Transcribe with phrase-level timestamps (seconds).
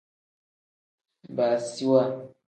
[1.35, 2.01] Baasiwa.